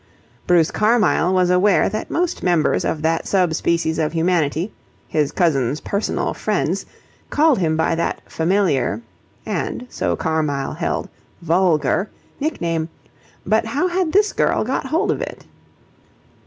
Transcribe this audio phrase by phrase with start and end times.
[0.47, 4.73] Bruce Carmyle was aware that most members of that sub species of humanity,
[5.07, 6.87] his cousin's personal friends,
[7.29, 9.03] called him by that familiar
[9.45, 11.07] and, so Carmyle held,
[11.43, 12.09] vulgar
[12.39, 12.89] nickname:
[13.45, 15.45] but how had this girl got hold of it?